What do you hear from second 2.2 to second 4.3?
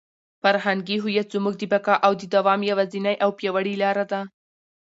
د دوام یوازینۍ او پیاوړې لاره ده.